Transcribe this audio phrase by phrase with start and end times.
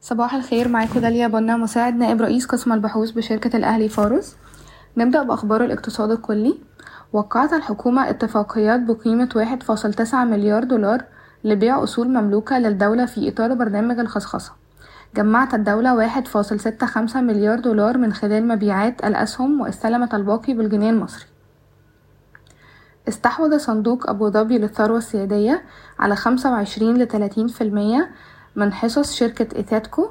[0.00, 4.36] صباح الخير معاكم داليا بنا مساعد نائب رئيس قسم البحوث بشركة الأهلي فارس
[4.96, 6.58] نبدأ بأخبار الاقتصاد الكلي.
[7.12, 11.04] وقعت الحكومة اتفاقيات بقيمة واحد فاصل تسعة مليار دولار
[11.44, 14.52] لبيع أصول مملوكة للدولة في إطار برنامج الخصخصة.
[15.16, 20.90] جمعت الدولة واحد فاصل ستة خمسة مليار دولار من خلال مبيعات الأسهم واستلمت الباقي بالجنيه
[20.90, 21.26] المصري.
[23.08, 25.62] استحوذ صندوق أبو ظبي للثروة السيادية
[25.98, 28.10] على خمسة وعشرين لتلاتين في المية
[28.56, 30.08] من حصص شركة Ethydco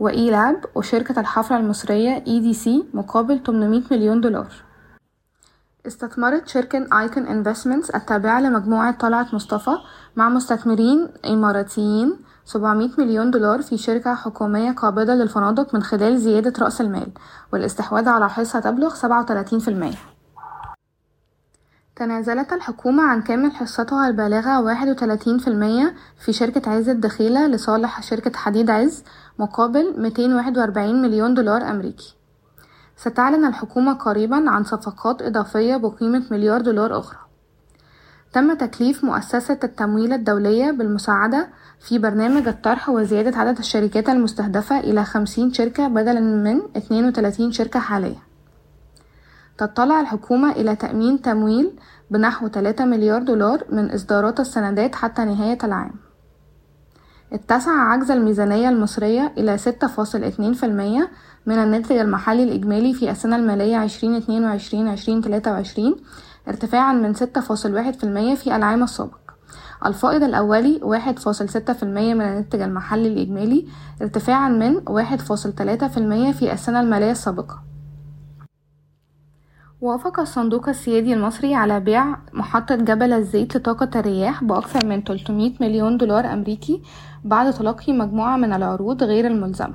[0.00, 4.52] و ELAB وشركة الحفر المصرية EDC مقابل 800 مليون دولار.
[5.86, 9.76] استثمرت شركة Icon Investments التابعة لمجموعة طلعت مصطفى
[10.16, 16.80] مع مستثمرين إماراتيين 700 مليون دولار في شركة حكومية قابضة للفنادق من خلال زيادة رأس
[16.80, 17.08] المال
[17.52, 20.17] والاستحواذ على حصة تبلغ 37%
[21.98, 28.02] تنازلت الحكومة عن كامل حصتها البالغة واحد وتلاتين في المية في شركة عز الدخيلة لصالح
[28.02, 29.04] شركة حديد عز
[29.38, 32.14] مقابل ميتين واحد وأربعين مليون دولار أمريكي.
[32.96, 37.18] ستعلن الحكومة قريبا عن صفقات إضافية بقيمة مليار دولار أخرى.
[38.32, 41.48] تم تكليف مؤسسة التمويل الدولية بالمساعدة
[41.80, 47.80] في برنامج الطرح وزيادة عدد الشركات المستهدفة إلى خمسين شركة بدلا من اتنين وتلاتين شركة
[47.80, 48.27] حاليا.
[49.58, 51.70] تطلع الحكومة إلى تأمين تمويل
[52.10, 55.92] بنحو 3 مليار دولار من إصدارات السندات حتى نهاية العام.
[57.32, 60.64] اتسع عجز الميزانية المصرية إلى 6.2%
[61.46, 63.90] من الناتج المحلي الإجمالي في السنة المالية 2022-2023
[66.48, 67.20] ارتفاعا من 6.1%
[68.34, 69.18] في العام السابق.
[69.86, 73.66] الفائض الأولي 1.6% من الناتج المحلي الإجمالي
[74.02, 77.67] ارتفاعا من 1.3% في السنة المالية السابقة.
[79.80, 85.96] وافق الصندوق السيادي المصري على بيع محطة جبل الزيت لطاقة الرياح بأكثر من 300 مليون
[85.96, 86.82] دولار أمريكي
[87.24, 89.74] بعد تلقي مجموعة من العروض غير الملزمة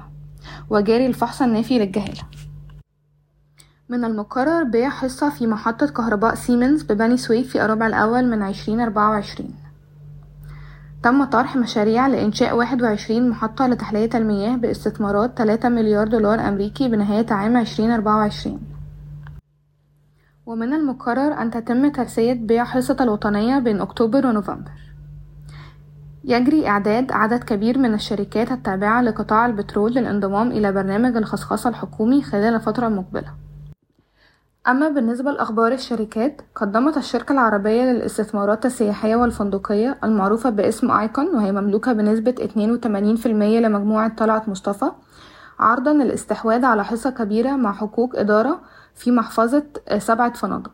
[0.70, 2.22] وجاري الفحص النافي للجهالة.
[3.90, 9.50] من المقرر بيع حصة في محطة كهرباء سيمنز ببني سويف في الربع الأول من 2024
[11.04, 17.58] تم طرح مشاريع لإنشاء 21 محطة لتحلية المياه باستثمارات 3 مليار دولار أمريكي بنهاية عام
[17.58, 18.73] 2024
[20.46, 24.72] ومن المقرر أن تتم ترسية بيع حصة الوطنية بين أكتوبر ونوفمبر.
[26.24, 32.56] يجري إعداد عدد كبير من الشركات التابعة لقطاع البترول للانضمام إلى برنامج الخصخصة الحكومي خلال
[32.56, 33.28] الفترة المقبلة
[34.68, 41.94] أما بالنسبة لأخبار الشركات قدمت الشركة العربية للاستثمارات السياحية والفندقية المعروفة باسم آيكون وهي مملوكة
[41.94, 42.36] بنسبة
[43.26, 44.92] 82% لمجموعة طلعت مصطفى
[45.60, 48.60] عرضا للاستحواذ على حصة كبيرة مع حقوق إدارة
[48.96, 49.64] في محفظة
[49.98, 50.72] سبعة فنادق.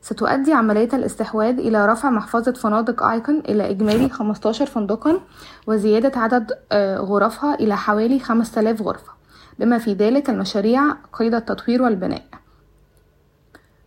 [0.00, 5.20] ستؤدي عملية الاستحواذ إلى رفع محفظة فنادق آيكون إلى إجمالي 15 فندقا
[5.66, 6.52] وزيادة عدد
[6.98, 9.12] غرفها إلى حوالي 5000 غرفة
[9.58, 10.82] بما في ذلك المشاريع
[11.12, 12.22] قيد التطوير والبناء.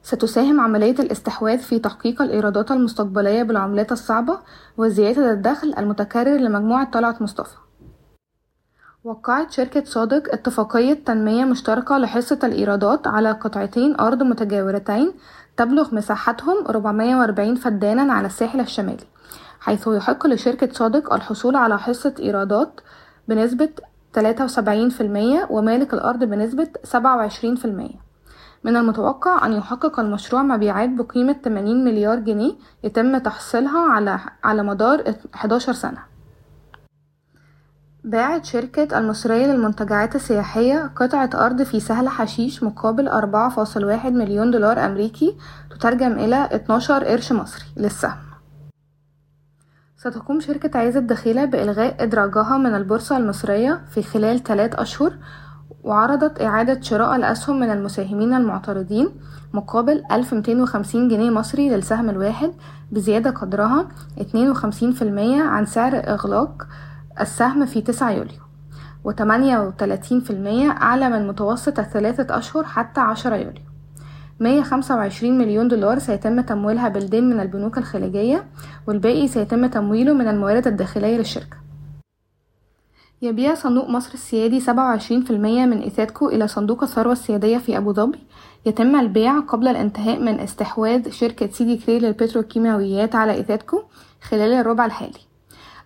[0.04, 4.40] ستساهم عملية الاستحواذ في تحقيق الإيرادات المستقبلية بالعملات الصعبة
[4.78, 7.56] وزيادة الدخل المتكرر لمجموعة طلعت مصطفى.
[9.06, 15.12] وقعت شركة صادق اتفاقية تنمية مشتركة لحصة الإيرادات على قطعتين أرض متجاورتين
[15.58, 19.04] تبلغ مساحتهم 440 فدانا على الساحل الشمالي
[19.60, 22.82] حيث يحق لشركة صادق الحصول على حصة إيرادات
[23.28, 23.70] بنسبة
[24.20, 24.22] 73%
[25.50, 26.98] ومالك الأرض بنسبة 27%
[28.64, 35.16] من المتوقع أن يحقق المشروع مبيعات بقيمة 80 مليار جنيه يتم تحصيلها على على مدار
[35.36, 36.15] 11 سنة.
[38.06, 44.52] باعت شركة المصرية للمنتجعات السياحية قطعة أرض في سهل حشيش مقابل أربعة فاصل واحد مليون
[44.52, 45.38] دولار أمريكي
[45.72, 47.66] تترجم إلى اتناشر قرش مصري.
[47.78, 48.18] للسهم
[49.98, 55.14] ستقوم شركة عز الدخيلة بإلغاء إدراجها من البورصة المصرية في خلال ثلاث أشهر
[55.84, 59.10] وعرضت إعادة شراء الأسهم من المساهمين المعترضين
[59.54, 62.52] مقابل 1250 جنيه مصري للسهم الواحد
[62.92, 63.88] بزيادة قدرها
[64.20, 65.04] 52%
[65.42, 66.68] عن سعر إغلاق
[67.22, 68.40] السهم في 9 يوليو
[69.04, 73.64] وتمانية وتلاتين في المية أعلى من متوسط الثلاثة أشهر حتى عشرة يوليو.
[74.40, 78.48] مية خمسة وعشرين مليون دولار سيتم تمويلها بالدين من البنوك الخليجية
[78.88, 81.58] والباقي سيتم تمويله من الموارد الداخلية للشركة.
[83.22, 87.78] يبيع صندوق مصر السيادي سبعة وعشرين في المية من إيثاتكو إلى صندوق الثروة السيادية في
[87.78, 88.20] أبو ظبي.
[88.66, 93.82] يتم البيع قبل الانتهاء من استحواذ شركة سيدي كرير للبتروكيماويات على إيثاتكو
[94.22, 95.35] خلال الربع الحالي.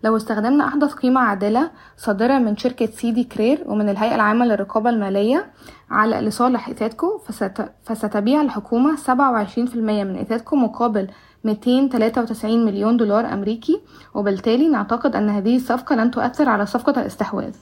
[0.03, 5.45] لو استخدمنا أحدث قيمة عادلة صادرة من شركة سيدي كرير ومن الهيئة العامة للرقابة المالية
[5.91, 7.71] على لصالح إيثاتكو فست...
[7.83, 11.07] فستبيع الحكومة سبعة وعشرين في المية من إيثاتكو مقابل
[11.43, 13.81] ميتين تلاتة وتسعين مليون دولار أمريكي
[14.13, 17.55] وبالتالي نعتقد أن هذه الصفقة لن تؤثر على صفقة الاستحواذ.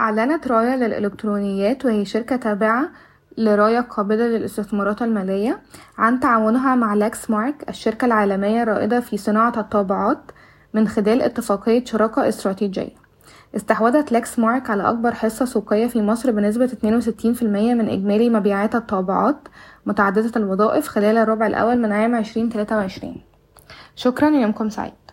[0.00, 2.90] أعلنت رايا للإلكترونيات وهي شركة تابعة
[3.38, 5.62] لرايا قابلة للاستثمارات المالية
[5.98, 10.18] عن تعاونها مع Lexmark الشركة العالمية الرائدة في صناعة الطابعات
[10.74, 13.04] من خلال اتفاقية شراكة استراتيجية.
[13.56, 19.36] استحوذت Lexmark على أكبر حصة سوقية في مصر بنسبة 62% من إجمالي مبيعات الطابعات
[19.86, 23.16] متعددة الوظائف خلال الربع الأول من عام 2023
[23.96, 25.03] شكرا ويومكم سعيد.